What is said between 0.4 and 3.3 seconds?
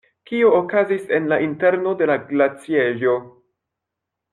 okazis en la interno de la glaciejo?